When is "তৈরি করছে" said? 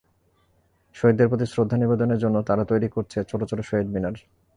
2.71-3.17